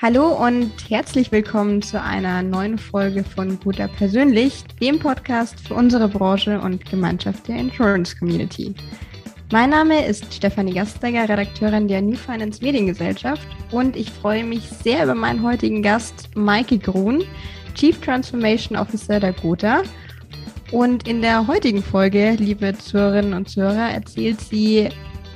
Hallo 0.00 0.28
und 0.28 0.70
herzlich 0.88 1.32
willkommen 1.32 1.82
zu 1.82 2.00
einer 2.00 2.40
neuen 2.44 2.78
Folge 2.78 3.24
von 3.24 3.58
Guter 3.58 3.88
Persönlich, 3.88 4.62
dem 4.80 5.00
Podcast 5.00 5.58
für 5.66 5.74
unsere 5.74 6.06
Branche 6.06 6.60
und 6.60 6.88
Gemeinschaft 6.88 7.48
der 7.48 7.56
Insurance 7.56 8.16
Community. 8.16 8.72
Mein 9.50 9.70
Name 9.70 10.06
ist 10.06 10.32
Stefanie 10.32 10.74
Gasteiger, 10.74 11.28
Redakteurin 11.28 11.88
der 11.88 12.00
New 12.00 12.14
Finance 12.14 12.62
Mediengesellschaft 12.62 13.44
und 13.72 13.96
ich 13.96 14.08
freue 14.08 14.44
mich 14.44 14.68
sehr 14.68 15.02
über 15.02 15.16
meinen 15.16 15.42
heutigen 15.42 15.82
Gast 15.82 16.30
Maike 16.36 16.78
Grun, 16.78 17.24
Chief 17.74 18.00
Transformation 18.00 18.78
Officer 18.78 19.18
der 19.18 19.32
Gotha. 19.32 19.82
Und 20.70 21.08
in 21.08 21.22
der 21.22 21.48
heutigen 21.48 21.82
Folge, 21.82 22.36
liebe 22.38 22.72
Zuhörerinnen 22.78 23.32
und 23.32 23.48
Zuhörer, 23.48 23.90
erzählt 23.90 24.40
sie 24.42 24.90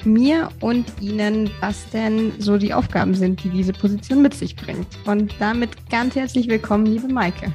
mir 0.05 0.48
und 0.61 0.87
Ihnen, 1.00 1.50
was 1.61 1.89
denn 1.91 2.32
so 2.39 2.59
die 2.59 2.75
Aufgaben 2.75 3.14
sind, 3.14 3.43
die 3.45 3.51
diese 3.51 3.73
Position 3.73 4.23
mit 4.23 4.34
sich 4.34 4.57
bringt. 4.57 4.87
Und 5.07 5.34
damit 5.39 5.71
ganz 5.91 6.14
herzlich 6.14 6.48
willkommen, 6.48 6.87
liebe 6.87 7.09
Maike. 7.09 7.52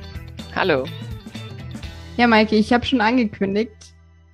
Hallo. 0.56 0.86
Ja, 2.18 2.28
Maike, 2.28 2.56
ich 2.56 2.73
habe 2.73 2.86
schon 2.86 3.02
angekündigt, 3.02 3.72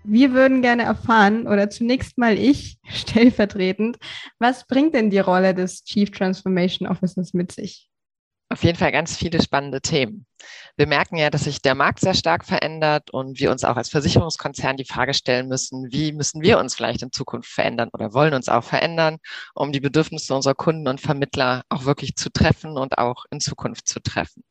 wir 0.03 0.33
würden 0.33 0.61
gerne 0.61 0.83
erfahren, 0.83 1.47
oder 1.47 1.69
zunächst 1.69 2.17
mal 2.17 2.37
ich 2.37 2.77
stellvertretend, 2.89 3.97
was 4.39 4.67
bringt 4.67 4.93
denn 4.93 5.09
die 5.09 5.19
Rolle 5.19 5.53
des 5.53 5.83
Chief 5.83 6.11
Transformation 6.11 6.87
Officers 6.87 7.33
mit 7.33 7.51
sich? 7.51 7.89
Auf 8.53 8.63
jeden 8.63 8.77
Fall 8.77 8.91
ganz 8.91 9.17
viele 9.17 9.41
spannende 9.41 9.81
Themen. 9.81 10.27
Wir 10.77 10.85
merken 10.85 11.17
ja, 11.17 11.31
dass 11.31 11.45
sich 11.45 11.63
der 11.63 11.73
Markt 11.73 12.01
sehr 12.01 12.13
stark 12.13 12.45
verändert 12.45 13.09
und 13.09 13.39
wir 13.39 13.49
uns 13.49 13.63
auch 13.63 13.77
als 13.77 13.89
Versicherungskonzern 13.89 14.77
die 14.77 14.85
Frage 14.85 15.15
stellen 15.15 15.47
müssen, 15.47 15.91
wie 15.91 16.11
müssen 16.11 16.43
wir 16.43 16.59
uns 16.59 16.75
vielleicht 16.75 17.01
in 17.01 17.11
Zukunft 17.11 17.49
verändern 17.49 17.89
oder 17.93 18.13
wollen 18.13 18.35
uns 18.35 18.49
auch 18.49 18.63
verändern, 18.63 19.17
um 19.55 19.71
die 19.71 19.79
Bedürfnisse 19.79 20.35
unserer 20.35 20.53
Kunden 20.53 20.87
und 20.87 21.01
Vermittler 21.01 21.63
auch 21.69 21.85
wirklich 21.85 22.15
zu 22.15 22.29
treffen 22.29 22.77
und 22.77 22.99
auch 22.99 23.25
in 23.31 23.39
Zukunft 23.39 23.87
zu 23.87 23.99
treffen. 24.01 24.43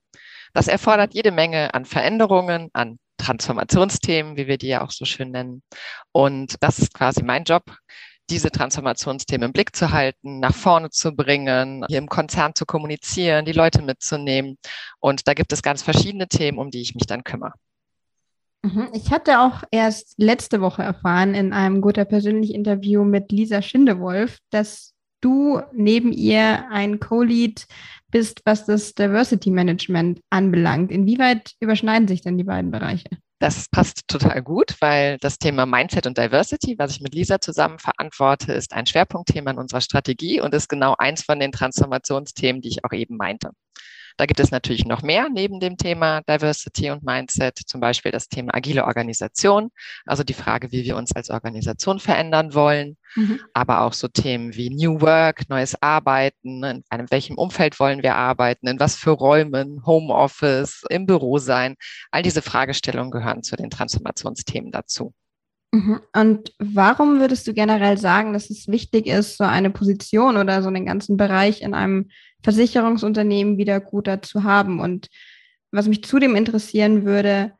Das 0.53 0.67
erfordert 0.67 1.15
jede 1.15 1.31
Menge 1.31 1.73
an 1.73 1.85
Veränderungen, 1.85 2.71
an 2.73 2.99
Transformationsthemen, 3.19 4.37
wie 4.37 4.49
wir 4.49 4.59
die 4.59 4.67
ja 4.67 4.83
auch 4.83 4.91
so 4.91 5.05
schön 5.05 5.31
nennen. 5.31 5.63
Und 6.11 6.57
das 6.59 6.81
ist 6.81 6.93
quasi 6.93 7.23
mein 7.23 7.45
Job, 7.45 7.63
diese 8.31 8.51
Transformationsthemen 8.51 9.47
im 9.47 9.53
Blick 9.53 9.75
zu 9.77 9.93
halten, 9.93 10.41
nach 10.41 10.55
vorne 10.55 10.91
zu 10.91 11.13
bringen, 11.13 11.85
hier 11.89 11.99
im 11.99 12.09
Konzern 12.09 12.55
zu 12.55 12.65
kommunizieren, 12.65 13.45
die 13.45 13.53
Leute 13.53 13.83
mitzunehmen. 13.83 14.59
Und 15.01 15.29
da 15.29 15.35
gibt 15.35 15.53
es 15.53 15.63
ganz 15.63 15.83
verschiedene 15.83 16.29
Themen, 16.29 16.59
um 16.59 16.71
die 16.71 16.81
ich 16.81 16.95
mich 16.95 17.07
dann 17.07 17.25
kümmere. 17.25 17.53
Mhm. 18.63 18.89
Ich 18.93 19.11
hatte 19.11 19.41
auch 19.41 19.65
erst 19.71 20.15
letzte 20.19 20.61
Woche 20.61 20.83
erfahren 20.83 21.35
in 21.35 21.53
einem 21.53 21.81
guter 21.81 22.05
persönlichen 22.05 22.55
Interview 22.55 23.05
mit 23.05 23.33
Lisa 23.33 23.61
Schindewolf, 23.61 24.39
dass 24.51 24.95
du 25.21 25.61
neben 25.73 26.13
ihr 26.13 26.69
ein 26.71 27.01
Co-Lead 27.01 27.67
bist, 28.11 28.43
was 28.45 28.67
das 28.67 28.95
Diversity 28.95 29.51
Management 29.51 30.21
anbelangt. 30.31 30.93
Inwieweit 30.93 31.53
überschneiden 31.61 32.09
sich 32.09 32.23
denn 32.23 32.39
die 32.39 32.45
beiden 32.45 32.71
Bereiche? 32.71 33.09
Das 33.43 33.69
passt 33.69 34.07
total 34.07 34.41
gut, 34.41 34.77
weil 34.79 35.19
das 35.19 35.37
Thema 35.37 35.67
Mindset 35.67 36.07
und 36.07 36.17
Diversity, 36.17 36.79
was 36.79 36.93
ich 36.93 37.01
mit 37.01 37.13
Lisa 37.13 37.41
zusammen 37.41 37.81
verantworte, 37.81 38.53
ist 38.53 38.73
ein 38.73 38.87
Schwerpunktthema 38.87 39.51
in 39.51 39.59
unserer 39.59 39.81
Strategie 39.81 40.41
und 40.41 40.55
ist 40.55 40.69
genau 40.69 40.95
eins 40.97 41.25
von 41.25 41.41
den 41.41 41.51
Transformationsthemen, 41.51 42.63
die 42.63 42.69
ich 42.69 42.85
auch 42.85 42.93
eben 42.93 43.17
meinte. 43.17 43.51
Da 44.17 44.27
gibt 44.27 44.41
es 44.41 44.51
natürlich 44.51 44.85
noch 44.85 45.03
mehr 45.03 45.29
neben 45.31 45.61
dem 45.61 45.77
Thema 45.77 46.21
Diversity 46.23 46.91
und 46.91 47.03
Mindset, 47.03 47.59
zum 47.67 47.81
Beispiel 47.81 48.13
das 48.13 48.29
Thema 48.29 48.55
agile 48.55 48.85
Organisation, 48.85 49.71
also 50.07 50.23
die 50.25 50.35
Frage, 50.35 50.73
wie 50.73 50.85
wir 50.85 50.97
uns 50.97 51.15
als 51.15 51.31
Organisation 51.31 51.99
verändern 51.99 52.55
wollen, 52.55 52.97
mhm. 53.15 53.41
aber 53.53 53.83
auch 53.83 53.93
so 53.93 54.09
Themen 54.09 54.55
wie 54.55 54.71
New 54.71 55.01
Work, 55.01 55.49
neues 55.49 55.81
Arbeiten, 55.81 56.65
in 56.65 56.85
einem 56.91 57.11
welchem 57.11 57.37
Umfeld 57.37 57.81
wollen 57.81 58.03
wir 58.03 58.17
arbeiten, 58.17 58.69
in 58.69 58.81
was 58.81 58.97
für 58.97 59.11
Räumen, 59.11 59.85
Homeoffice, 59.87 60.83
im 60.89 61.07
Büro 61.07 61.39
sein. 61.39 61.77
All 62.11 62.23
diese 62.23 62.43
Fragestellungen 62.43 63.11
gehören 63.11 63.43
zu 63.43 63.57
den 63.57 63.71
Transformationsthemen 63.71 64.71
dazu. 64.71 65.15
Mhm. 65.73 66.01
Und 66.15 66.53
warum 66.59 67.19
würdest 67.19 67.47
du 67.47 67.55
generell 67.55 67.97
sagen, 67.97 68.35
dass 68.35 68.51
es 68.51 68.69
wichtig 68.69 69.07
ist, 69.07 69.39
so 69.39 69.45
eine 69.45 69.71
Position 69.71 70.37
oder 70.37 70.63
so 70.63 70.69
einen 70.69 70.85
ganzen 70.85 71.17
Bereich 71.17 71.63
in 71.63 71.73
einem 71.73 72.11
Versicherungsunternehmen 72.43 73.57
wieder 73.57 73.81
guter 73.81 74.21
zu 74.21 74.45
haben? 74.45 74.81
Und 74.81 75.09
was 75.71 75.89
mich 75.89 76.05
zudem 76.05 76.37
interessieren 76.37 77.07
würde, 77.07 77.53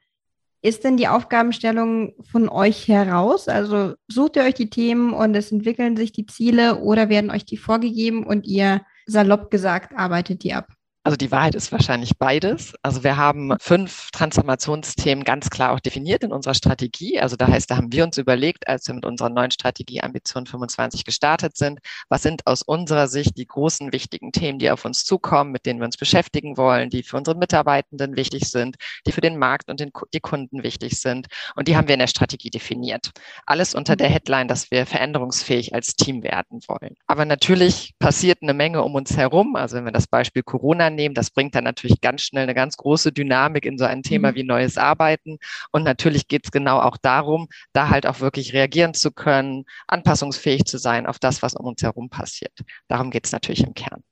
ist 0.61 0.85
denn 0.85 0.97
die 0.97 1.09
Aufgabenstellung 1.09 2.15
von 2.31 2.49
euch 2.49 2.87
heraus? 2.87 3.49
Also 3.49 3.95
sucht 4.09 4.37
ihr 4.37 4.43
euch 4.43 4.55
die 4.55 4.71
Themen 4.71 5.13
und 5.15 5.35
es 5.35 5.51
entwickeln 5.51 5.97
sich 5.97 6.13
die 6.13 6.27
Ziele 6.27 6.81
oder 6.81 7.09
werden 7.09 7.31
euch 7.31 7.45
die 7.45 7.57
vorgegeben 7.57 8.25
und 8.25 8.47
ihr 8.47 8.83
salopp 9.07 9.51
gesagt 9.51 9.97
arbeitet 9.97 10.45
die 10.45 10.53
ab? 10.53 10.69
Also 11.13 11.27
die 11.27 11.31
Wahrheit 11.31 11.55
ist 11.55 11.71
wahrscheinlich 11.73 12.17
beides. 12.17 12.73
Also 12.81 13.05
wir 13.05 13.19
haben 13.19 13.53
fünf 13.61 14.11
Transformationsthemen 14.13 15.25
ganz 15.25 15.51
klar 15.51 15.73
auch 15.73 15.81
definiert 15.81 16.25
in 16.25 16.33
unserer 16.33 16.55
Strategie. 16.55 17.21
Also 17.21 17.37
da 17.37 17.49
heißt, 17.49 17.71
da 17.71 17.77
haben 17.77 17.93
wir 17.93 18.05
uns 18.05 18.17
überlegt, 18.17 18.67
als 18.67 18.87
wir 18.87 18.95
mit 18.95 19.05
unserer 19.05 19.29
neuen 19.29 19.51
Strategie 19.51 20.01
Ambition 20.01 20.47
25 20.47 21.05
gestartet 21.05 21.59
sind, 21.59 21.81
was 22.09 22.23
sind 22.23 22.47
aus 22.47 22.63
unserer 22.63 23.09
Sicht 23.09 23.37
die 23.37 23.47
großen 23.47 23.93
wichtigen 23.93 24.33
Themen, 24.33 24.59
die 24.59 24.71
auf 24.71 24.87
uns 24.87 25.05
zukommen, 25.05 25.53
mit 25.53 25.67
denen 25.67 25.81
wir 25.81 25.85
uns 25.85 25.99
beschäftigen 25.99 26.57
wollen, 26.57 26.89
die 26.89 27.03
für 27.03 27.19
unsere 27.19 27.37
Mitarbeitenden 27.37 28.17
wichtig 28.17 28.49
sind, 28.49 28.77
die 29.07 29.13
für 29.13 29.21
den 29.21 29.37
Markt 29.37 29.69
und 29.69 29.81
den, 29.81 29.91
die 30.15 30.21
Kunden 30.21 30.63
wichtig 30.63 30.99
sind. 30.99 31.27
Und 31.57 31.69
die 31.69 31.77
haben 31.77 31.89
wir 31.89 31.95
in 31.95 32.01
der 32.01 32.07
Strategie 32.07 32.49
definiert. 32.49 33.11
Alles 33.45 33.75
unter 33.75 33.97
der 33.97 34.09
Headline, 34.09 34.49
dass 34.49 34.71
wir 34.71 34.87
veränderungsfähig 34.87 35.75
als 35.75 35.95
Team 35.95 36.23
werden 36.23 36.61
wollen. 36.69 36.97
Aber 37.07 37.27
natürlich 37.27 37.93
passiert 37.99 38.39
eine 38.41 38.55
Menge 38.55 38.83
um 38.83 38.95
uns 38.95 39.15
herum. 39.15 39.57
Also 39.57 39.77
wenn 39.77 39.85
wir 39.85 39.93
das 39.93 40.07
Beispiel 40.07 40.43
Corona 40.43 40.89
nehmen. 40.89 41.02
Das 41.11 41.31
bringt 41.31 41.55
dann 41.55 41.65
natürlich 41.65 42.01
ganz 42.01 42.23
schnell 42.23 42.45
eine 42.45 42.55
ganz 42.55 42.77
große 42.77 43.13
Dynamik 43.13 43.67
in 43.67 43.79
so 43.79 43.85
ein 43.85 44.03
Thema 44.03 44.31
mhm. 44.31 44.35
wie 44.37 44.43
neues 44.45 44.79
Arbeiten. 44.79 45.39
Und 45.73 45.83
natürlich 45.83 46.29
geht 46.29 46.45
es 46.45 46.51
genau 46.51 46.81
auch 46.81 46.97
darum, 46.97 47.49
da 47.73 47.89
halt 47.89 48.07
auch 48.07 48.21
wirklich 48.21 48.53
reagieren 48.53 48.95
zu 48.95 49.11
können, 49.11 49.65
anpassungsfähig 49.89 50.65
zu 50.65 50.79
sein 50.79 51.07
auf 51.07 51.19
das, 51.19 51.43
was 51.43 51.55
um 51.55 51.67
uns 51.67 51.83
herum 51.83 52.09
passiert. 52.09 52.53
Darum 52.89 53.11
geht 53.11 53.27
es 53.27 53.33
natürlich 53.33 53.65
im 53.65 53.75
Kern. 53.75 54.03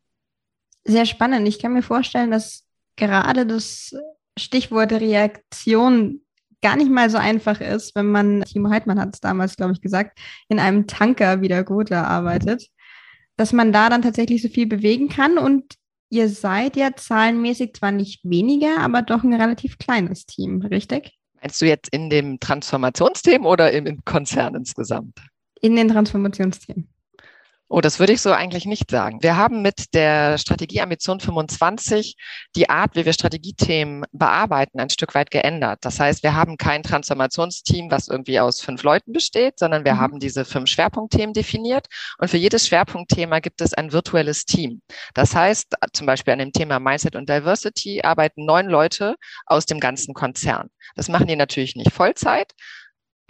Sehr 0.84 1.06
spannend. 1.06 1.47
Ich 1.47 1.59
kann 1.59 1.73
mir 1.73 1.83
vorstellen, 1.83 2.31
dass 2.31 2.65
gerade 2.97 3.47
das 3.47 3.95
Stichwort 4.39 4.93
Reaktion 4.93 6.22
gar 6.62 6.77
nicht 6.77 6.91
mal 6.91 7.09
so 7.11 7.19
einfach 7.19 7.61
ist, 7.61 7.95
wenn 7.95 8.11
man, 8.11 8.43
Timo 8.43 8.71
Heidmann 8.71 9.01
hat 9.01 9.15
es 9.15 9.21
damals, 9.21 9.57
glaube 9.57 9.72
ich, 9.72 9.81
gesagt, 9.81 10.19
in 10.49 10.59
einem 10.59 10.87
Tanker 10.87 11.41
wieder 11.41 11.65
gut 11.65 11.91
arbeitet, 11.91 12.69
dass 13.37 13.53
man 13.53 13.72
da 13.72 13.89
dann 13.89 14.03
tatsächlich 14.03 14.43
so 14.43 14.49
viel 14.49 14.67
bewegen 14.67 15.09
kann 15.09 15.39
und 15.39 15.75
ihr 16.10 16.28
seid 16.28 16.76
ja 16.76 16.94
zahlenmäßig 16.94 17.75
zwar 17.75 17.93
nicht 17.93 18.21
weniger, 18.25 18.78
aber 18.81 19.03
doch 19.03 19.22
ein 19.22 19.32
relativ 19.32 19.78
kleines 19.78 20.26
Team, 20.26 20.60
richtig? 20.62 21.16
Meinst 21.41 21.60
du 21.62 21.66
jetzt 21.66 21.88
in 21.93 22.10
dem 22.10 22.38
Transformationsthemen 22.38 23.47
oder 23.47 23.72
im 23.72 24.04
Konzern 24.04 24.54
insgesamt? 24.54 25.19
In 25.62 25.76
den 25.76 25.88
Transformationsthemen. 25.88 26.88
Oh, 27.73 27.81
das 27.81 28.01
würde 28.01 28.13
ich 28.13 28.21
so 28.21 28.33
eigentlich 28.33 28.67
nicht 28.67 28.91
sagen. 28.91 29.23
Wir 29.23 29.37
haben 29.37 29.63
mit 29.63 29.95
der 29.95 30.39
Strategie 30.39 30.81
Ambition 30.81 31.21
25 31.21 32.17
die 32.57 32.69
Art, 32.69 32.97
wie 32.97 33.05
wir 33.05 33.13
Strategiethemen 33.13 34.07
bearbeiten, 34.11 34.81
ein 34.81 34.91
Stück 34.91 35.15
weit 35.15 35.31
geändert. 35.31 35.79
Das 35.83 36.01
heißt, 36.01 36.25
wir 36.25 36.35
haben 36.35 36.57
kein 36.57 36.83
Transformationsteam, 36.83 37.89
was 37.89 38.09
irgendwie 38.09 38.41
aus 38.41 38.61
fünf 38.61 38.83
Leuten 38.83 39.13
besteht, 39.13 39.61
sondern 39.61 39.85
wir 39.85 39.95
mhm. 39.95 40.01
haben 40.01 40.19
diese 40.19 40.45
fünf 40.45 40.69
Schwerpunktthemen 40.69 41.33
definiert. 41.33 41.87
Und 42.19 42.29
für 42.29 42.39
jedes 42.39 42.67
Schwerpunktthema 42.67 43.39
gibt 43.39 43.61
es 43.61 43.73
ein 43.73 43.93
virtuelles 43.93 44.47
Team. 44.47 44.83
Das 45.15 45.37
heißt, 45.37 45.77
zum 45.93 46.09
Beispiel 46.09 46.33
an 46.33 46.41
dem 46.41 46.51
Thema 46.51 46.81
Mindset 46.81 47.15
und 47.15 47.29
Diversity 47.29 48.03
arbeiten 48.03 48.47
neun 48.47 48.67
Leute 48.67 49.15
aus 49.47 49.65
dem 49.65 49.79
ganzen 49.79 50.13
Konzern. 50.13 50.71
Das 50.97 51.09
machen 51.09 51.29
die 51.29 51.37
natürlich 51.37 51.77
nicht 51.77 51.93
Vollzeit, 51.93 52.53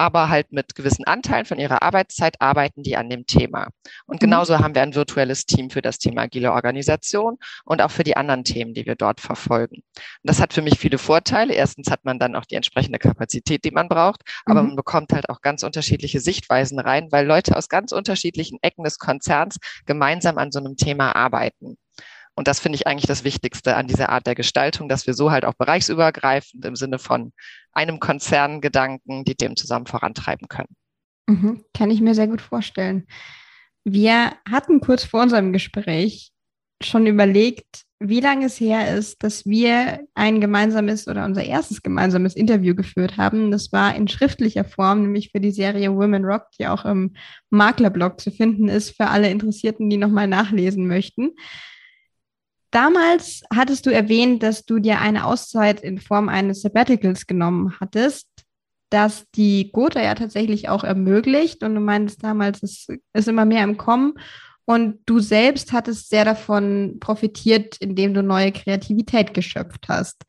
aber 0.01 0.31
halt 0.31 0.51
mit 0.51 0.75
gewissen 0.75 1.05
Anteilen 1.05 1.45
von 1.45 1.59
ihrer 1.59 1.83
Arbeitszeit 1.83 2.41
arbeiten 2.41 2.83
die 2.83 2.97
an 2.97 3.11
dem 3.11 3.27
Thema. 3.27 3.69
Und 4.07 4.15
mhm. 4.15 4.25
genauso 4.25 4.59
haben 4.59 4.75
wir 4.75 4.81
ein 4.81 4.95
virtuelles 4.95 5.45
Team 5.45 5.69
für 5.69 5.83
das 5.83 5.99
Thema 5.99 6.23
agile 6.23 6.53
Organisation 6.53 7.37
und 7.67 7.83
auch 7.83 7.91
für 7.91 8.03
die 8.03 8.17
anderen 8.17 8.43
Themen, 8.43 8.73
die 8.73 8.87
wir 8.87 8.95
dort 8.95 9.21
verfolgen. 9.21 9.77
Und 9.77 9.95
das 10.23 10.41
hat 10.41 10.55
für 10.55 10.63
mich 10.63 10.79
viele 10.79 10.97
Vorteile. 10.97 11.53
Erstens 11.53 11.91
hat 11.91 12.07
man 12.07 12.19
dann 12.19 12.35
auch 12.35 12.47
die 12.47 12.55
entsprechende 12.55 12.99
Kapazität, 12.99 13.63
die 13.63 13.73
man 13.73 13.89
braucht, 13.89 14.23
aber 14.47 14.63
mhm. 14.63 14.69
man 14.69 14.77
bekommt 14.77 15.13
halt 15.13 15.29
auch 15.29 15.43
ganz 15.43 15.65
unterschiedliche 15.65 16.21
Sichtweisen 16.21 16.81
rein, 16.81 17.13
weil 17.13 17.27
Leute 17.27 17.55
aus 17.55 17.69
ganz 17.69 17.93
unterschiedlichen 17.93 18.59
Ecken 18.63 18.85
des 18.85 18.99
Konzerns 18.99 19.59
gemeinsam 19.85 20.39
an 20.39 20.51
so 20.51 20.61
einem 20.61 20.77
Thema 20.77 21.15
arbeiten. 21.15 21.77
Und 22.35 22.49
das 22.49 22.61
finde 22.61 22.77
ich 22.77 22.87
eigentlich 22.87 23.07
das 23.07 23.25
Wichtigste 23.25 23.77
an 23.77 23.87
dieser 23.87 24.09
Art 24.09 24.27
der 24.27 24.35
Gestaltung, 24.35 24.89
dass 24.89 25.07
wir 25.07 25.15
so 25.15 25.31
halt 25.31 25.45
auch 25.45 25.55
bereichsübergreifend 25.55 26.65
im 26.65 26.77
Sinne 26.77 26.99
von 26.99 27.33
einem 27.73 28.01
Konzerngedanken 28.01 29.25
die 29.25 29.35
Themen 29.35 29.57
zusammen 29.57 29.87
vorantreiben 29.87 30.49
können. 30.49 30.75
Mhm, 31.29 31.65
kann 31.75 31.91
ich 31.91 32.01
mir 32.01 32.15
sehr 32.15 32.29
gut 32.29 32.41
vorstellen. 32.41 33.07
Wir 33.85 34.33
hatten 34.49 34.81
kurz 34.81 35.05
vor 35.05 35.23
unserem 35.23 35.53
Gespräch 35.53 36.33
schon 36.83 37.07
überlegt, 37.07 37.85
wie 38.03 38.21
lange 38.21 38.47
es 38.47 38.59
her 38.59 38.97
ist, 38.97 39.23
dass 39.23 39.45
wir 39.45 40.01
ein 40.15 40.41
gemeinsames 40.41 41.07
oder 41.07 41.27
unser 41.27 41.45
erstes 41.45 41.83
gemeinsames 41.83 42.35
Interview 42.35 42.75
geführt 42.75 43.19
haben. 43.19 43.51
Das 43.51 43.73
war 43.73 43.95
in 43.95 44.09
schriftlicher 44.09 44.65
Form, 44.65 45.03
nämlich 45.03 45.31
für 45.31 45.41
die 45.41 45.51
Serie 45.51 45.95
Women 45.95 46.25
Rock, 46.25 46.47
die 46.59 46.67
auch 46.67 46.87
im 46.87 47.15
Maklerblog 47.51 48.19
zu 48.19 48.31
finden 48.31 48.69
ist, 48.69 48.97
für 48.97 49.09
alle 49.09 49.29
Interessierten, 49.29 49.91
die 49.91 49.99
nochmal 49.99 50.27
nachlesen 50.27 50.87
möchten. 50.87 51.33
Damals 52.71 53.43
hattest 53.53 53.87
du 53.87 53.91
erwähnt, 53.91 54.43
dass 54.43 54.65
du 54.65 54.79
dir 54.79 55.01
eine 55.01 55.27
Auszeit 55.27 55.81
in 55.81 55.99
Form 55.99 56.29
eines 56.29 56.63
Sabbaticals 56.63 57.27
genommen 57.27 57.75
hattest, 57.81 58.29
das 58.91 59.27
die 59.35 59.73
Gotha 59.73 60.01
ja 60.01 60.15
tatsächlich 60.15 60.69
auch 60.69 60.85
ermöglicht. 60.85 61.63
Und 61.63 61.75
du 61.75 61.81
meintest 61.81 62.23
damals, 62.23 62.63
es 62.63 62.87
ist 63.13 63.29
immer 63.29 63.45
mehr 63.45 63.65
im 63.65 63.77
Kommen. 63.77 64.15
Und 64.67 65.01
du 65.07 65.19
selbst 65.19 65.73
hattest 65.73 66.11
sehr 66.11 66.25
davon 66.25 66.99
profitiert, 67.01 67.77
indem 67.79 68.15
du 68.15 68.23
neue 68.23 68.53
Kreativität 68.53 69.35
geschöpft 69.35 69.87
hast. 69.89 70.23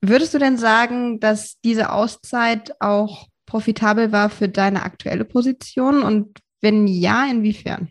Würdest 0.00 0.32
du 0.32 0.38
denn 0.38 0.56
sagen, 0.56 1.20
dass 1.20 1.60
diese 1.60 1.92
Auszeit 1.92 2.80
auch 2.80 3.26
profitabel 3.44 4.12
war 4.12 4.30
für 4.30 4.48
deine 4.48 4.82
aktuelle 4.82 5.26
Position? 5.26 6.02
Und 6.02 6.38
wenn 6.62 6.86
ja, 6.86 7.26
inwiefern? 7.26 7.88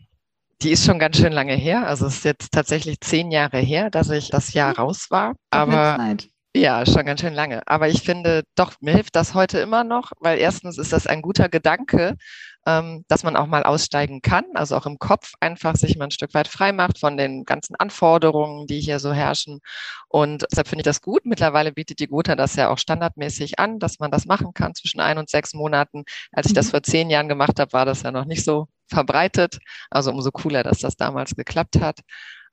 Die 0.62 0.72
ist 0.72 0.86
schon 0.86 1.00
ganz 1.00 1.18
schön 1.18 1.32
lange 1.32 1.56
her. 1.56 1.88
Also 1.88 2.08
es 2.08 2.18
ist 2.18 2.26
jetzt 2.26 2.52
tatsächlich 2.52 3.00
zehn 3.00 3.32
Jahre 3.32 3.60
her, 3.60 3.90
dass 3.90 4.10
ich 4.10 4.30
das 4.30 4.54
Jahr 4.54 4.78
raus 4.78 5.08
war. 5.10 5.36
Aber 5.52 5.98
ja, 6.56 6.86
schon 6.86 7.06
ganz 7.06 7.22
schön 7.22 7.34
lange. 7.34 7.62
Aber 7.68 7.88
ich 7.88 8.02
finde 8.02 8.44
doch, 8.56 8.74
mir 8.82 8.94
hilft 8.94 9.16
das 9.16 9.36
heute 9.36 9.60
immer 9.60 9.84
noch, 9.84 10.12
weil 10.20 10.40
erstens 10.40 10.78
ist 10.78 10.92
das 10.92 11.06
ein 11.08 11.22
guter 11.22 11.48
Gedanke, 11.48 12.18
ähm, 12.66 13.06
dass 13.08 13.24
man 13.24 13.36
auch 13.36 13.46
mal 13.46 13.64
aussteigen 13.64 14.22
kann, 14.22 14.46
also 14.56 14.76
auch 14.76 14.86
im 14.86 14.98
Kopf 15.00 15.34
einfach 15.40 15.76
sich 15.76 15.96
mal 15.98 16.06
ein 16.06 16.12
Stück 16.12 16.34
weit 16.34 16.48
frei 16.48 16.72
macht 16.72 17.00
von 17.00 17.18
den 17.18 17.46
ganzen 17.46 17.76
Anforderungen, 17.76 18.68
die 18.68 18.80
hier 18.82 19.00
so 19.00 19.14
herrschen. 19.14 19.60
Und 20.08 20.46
deshalb 20.52 20.68
finde 20.68 20.82
ich 20.82 20.86
das 20.86 21.02
gut. 21.02 21.26
Mittlerweile 21.26 21.72
bietet 21.72 22.00
die 22.00 22.08
Gotha 22.08 22.36
das 22.36 22.56
ja 22.56 22.70
auch 22.70 22.80
standardmäßig 22.80 23.60
an, 23.60 23.80
dass 23.80 24.00
man 24.00 24.12
das 24.12 24.26
machen 24.26 24.54
kann 24.54 24.74
zwischen 24.76 25.00
ein 25.00 25.20
und 25.20 25.30
sechs 25.30 25.54
Monaten. 25.54 26.04
Als 26.32 26.48
ich 26.48 26.54
das 26.54 26.68
mhm. 26.68 26.72
vor 26.72 26.84
zehn 26.84 27.10
Jahren 27.10 27.30
gemacht 27.30 27.60
habe, 27.60 27.74
war 27.74 27.86
das 27.86 28.02
ja 28.02 28.12
noch 28.12 28.26
nicht 28.26 28.44
so 28.44 28.68
verbreitet. 28.90 29.60
Also 29.90 30.12
umso 30.12 30.32
cooler, 30.32 30.64
dass 30.64 30.80
das 30.80 30.96
damals 30.96 31.36
geklappt 31.36 31.80
hat. 31.80 32.00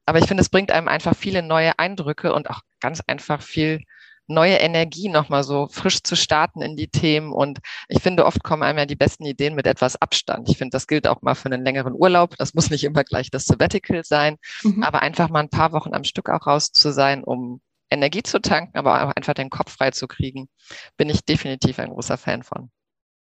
Aber 0.07 0.19
ich 0.19 0.27
finde, 0.27 0.43
es 0.43 0.49
bringt 0.49 0.71
einem 0.71 0.89
einfach 0.89 1.17
viele 1.17 1.43
neue 1.43 1.79
Eindrücke 1.79 2.33
und 2.33 2.49
auch 2.49 2.61
ganz 2.81 3.03
einfach 3.07 3.43
viel 3.43 3.81
neue 4.29 4.57
Energie 4.57 5.09
nochmal 5.09 5.45
so 5.45 5.69
frisch 5.69 6.03
zu 6.03 6.17
starten 6.17 6.63
in 6.63 6.77
die 6.77 6.89
Themen. 6.89 7.33
Und 7.33 7.61
ich 7.89 8.03
finde, 8.03 8.27
oft 8.27 8.43
kommen 8.43 8.63
einem 8.63 8.79
ja 8.79 8.87
die 8.87 8.97
besten 8.97 9.25
Ideen 9.25 9.55
mit 9.55 9.67
etwas 9.67 10.01
Abstand. 10.01 10.49
Ich 10.49 10.59
finde, 10.59 10.75
das 10.75 10.87
gilt 10.87 11.07
auch 11.07 11.23
mal 11.23 11.35
für 11.35 11.47
einen 11.47 11.65
längeren 11.65 11.95
Urlaub. 11.95 12.37
Das 12.37 12.55
muss 12.55 12.71
nicht 12.71 12.85
immer 12.85 13.05
gleich 13.05 13.31
das 13.31 13.45
Sabbatical 13.45 14.05
sein, 14.05 14.37
mhm. 14.63 14.83
aber 14.83 15.03
einfach 15.03 15.29
mal 15.29 15.41
ein 15.41 15.49
paar 15.49 15.73
Wochen 15.73 15.95
am 15.95 16.05
Stück 16.05 16.29
auch 16.29 16.47
raus 16.47 16.73
zu 16.73 16.93
sein, 16.93 17.23
um 17.23 17.61
Energie 17.91 18.23
zu 18.23 18.41
tanken, 18.41 18.77
aber 18.77 19.05
auch 19.05 19.13
einfach 19.15 19.35
den 19.35 19.51
Kopf 19.51 19.73
frei 19.73 19.93
zu 19.93 20.09
kriegen, 20.09 20.49
bin 20.97 21.09
ich 21.09 21.25
definitiv 21.25 21.79
ein 21.79 21.91
großer 21.91 22.19
Fan 22.19 22.43
von. 22.43 22.71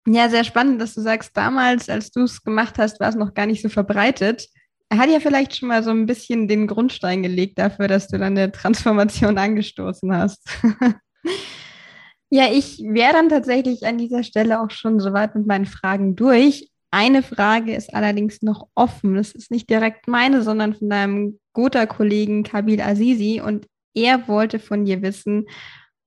Ja, 0.07 0.29
sehr 0.29 0.43
spannend, 0.43 0.79
dass 0.79 0.93
du 0.93 1.01
sagst, 1.01 1.35
damals, 1.35 1.89
als 1.89 2.11
du 2.11 2.23
es 2.23 2.43
gemacht 2.43 2.77
hast, 2.77 2.99
war 2.99 3.09
es 3.09 3.15
noch 3.15 3.33
gar 3.33 3.47
nicht 3.47 3.61
so 3.61 3.69
verbreitet. 3.69 4.47
Er 4.89 4.99
hat 4.99 5.09
ja 5.09 5.19
vielleicht 5.19 5.55
schon 5.55 5.69
mal 5.69 5.83
so 5.83 5.89
ein 5.89 6.05
bisschen 6.05 6.47
den 6.47 6.67
Grundstein 6.67 7.23
gelegt 7.23 7.57
dafür, 7.57 7.87
dass 7.87 8.07
du 8.07 8.19
dann 8.19 8.37
eine 8.37 8.51
Transformation 8.51 9.37
angestoßen 9.37 10.15
hast. 10.15 10.47
ja, 12.29 12.45
ich 12.51 12.83
wäre 12.83 13.13
dann 13.13 13.29
tatsächlich 13.29 13.83
an 13.85 13.97
dieser 13.97 14.23
Stelle 14.23 14.61
auch 14.61 14.69
schon 14.69 14.99
soweit 14.99 15.33
mit 15.33 15.47
meinen 15.47 15.65
Fragen 15.65 16.15
durch. 16.15 16.69
Eine 16.91 17.23
Frage 17.23 17.75
ist 17.75 17.93
allerdings 17.93 18.43
noch 18.43 18.67
offen. 18.75 19.15
Das 19.15 19.31
ist 19.31 19.49
nicht 19.49 19.69
direkt 19.71 20.07
meine, 20.07 20.43
sondern 20.43 20.75
von 20.75 20.89
deinem 20.89 21.39
Gotha-Kollegen 21.53 22.43
Kabil 22.43 22.79
Azizi. 22.79 23.41
Und 23.43 23.65
er 23.95 24.27
wollte 24.27 24.59
von 24.59 24.85
dir 24.85 25.01
wissen, 25.01 25.47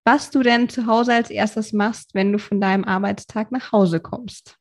was 0.08 0.30
du 0.30 0.42
denn 0.42 0.68
zu 0.68 0.86
Hause 0.86 1.12
als 1.12 1.30
erstes 1.30 1.72
machst, 1.72 2.14
wenn 2.14 2.32
du 2.32 2.38
von 2.38 2.60
deinem 2.60 2.84
Arbeitstag 2.84 3.52
nach 3.52 3.72
Hause 3.72 4.00
kommst 4.00 4.58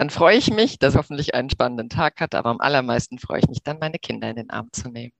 dann 0.00 0.08
freue 0.08 0.38
ich 0.38 0.50
mich, 0.50 0.78
dass 0.78 0.96
hoffentlich 0.96 1.34
einen 1.34 1.50
spannenden 1.50 1.90
Tag 1.90 2.22
hat, 2.22 2.34
aber 2.34 2.48
am 2.48 2.60
allermeisten 2.60 3.18
freue 3.18 3.40
ich 3.40 3.48
mich 3.48 3.62
dann, 3.62 3.78
meine 3.80 3.98
Kinder 3.98 4.30
in 4.30 4.36
den 4.36 4.48
Arm 4.48 4.68
zu 4.72 4.88
nehmen. 4.88 5.12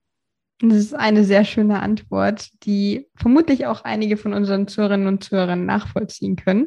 Das 0.59 0.75
ist 0.79 0.95
eine 0.95 1.23
sehr 1.23 1.45
schöne 1.45 1.83
Antwort, 1.83 2.49
die 2.63 3.07
vermutlich 3.15 3.67
auch 3.67 3.83
einige 3.83 4.17
von 4.17 4.33
unseren 4.33 4.67
Zuhörerinnen 4.67 5.05
und 5.05 5.23
Zuhörern 5.23 5.67
nachvollziehen 5.67 6.35
können. 6.35 6.65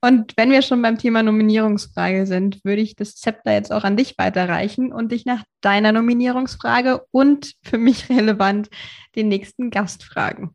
Und 0.00 0.34
wenn 0.36 0.52
wir 0.52 0.62
schon 0.62 0.80
beim 0.80 0.96
Thema 0.96 1.24
Nominierungsfrage 1.24 2.24
sind, 2.24 2.64
würde 2.64 2.82
ich 2.82 2.94
das 2.94 3.16
Zepter 3.16 3.52
jetzt 3.52 3.72
auch 3.72 3.82
an 3.82 3.96
dich 3.96 4.16
weiterreichen 4.16 4.92
und 4.92 5.10
dich 5.10 5.26
nach 5.26 5.42
deiner 5.60 5.90
Nominierungsfrage 5.90 7.04
und 7.10 7.54
für 7.64 7.78
mich 7.78 8.08
relevant 8.10 8.68
den 9.16 9.26
nächsten 9.26 9.70
Gast 9.70 10.04
fragen. 10.04 10.54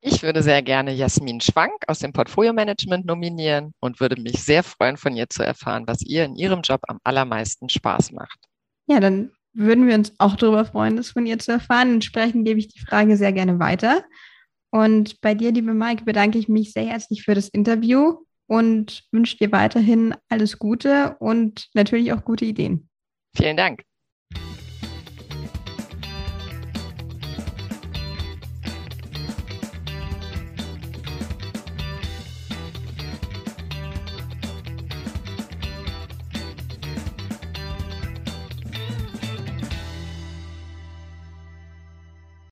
Ich 0.00 0.22
würde 0.22 0.42
sehr 0.42 0.62
gerne 0.62 0.92
Jasmin 0.92 1.40
Schwank 1.40 1.72
aus 1.88 1.98
dem 1.98 2.12
Portfolio 2.12 2.52
Management 2.52 3.04
nominieren 3.04 3.72
und 3.80 4.00
würde 4.00 4.20
mich 4.20 4.42
sehr 4.42 4.62
freuen, 4.62 4.96
von 4.96 5.16
ihr 5.16 5.28
zu 5.28 5.42
erfahren, 5.42 5.84
was 5.86 6.02
ihr 6.02 6.24
in 6.24 6.36
ihrem 6.36 6.60
Job 6.60 6.80
am 6.86 7.00
allermeisten 7.02 7.68
Spaß 7.68 8.12
macht. 8.12 8.38
Ja, 8.86 9.00
dann 9.00 9.32
würden 9.54 9.88
wir 9.88 9.96
uns 9.96 10.14
auch 10.18 10.36
darüber 10.36 10.64
freuen, 10.64 10.96
das 10.96 11.10
von 11.10 11.26
ihr 11.26 11.38
zu 11.38 11.52
erfahren. 11.52 11.94
Entsprechend 11.94 12.46
gebe 12.46 12.60
ich 12.60 12.68
die 12.68 12.80
Frage 12.80 13.16
sehr 13.16 13.32
gerne 13.32 13.58
weiter. 13.58 14.04
Und 14.70 15.20
bei 15.20 15.34
dir, 15.34 15.50
liebe 15.50 15.74
Maike, 15.74 16.04
bedanke 16.04 16.38
ich 16.38 16.48
mich 16.48 16.72
sehr 16.72 16.86
herzlich 16.86 17.22
für 17.22 17.34
das 17.34 17.48
Interview 17.48 18.18
und 18.46 19.04
wünsche 19.10 19.36
dir 19.36 19.50
weiterhin 19.50 20.14
alles 20.28 20.58
Gute 20.58 21.16
und 21.18 21.68
natürlich 21.74 22.12
auch 22.12 22.24
gute 22.24 22.44
Ideen. 22.44 22.88
Vielen 23.36 23.56
Dank. 23.56 23.82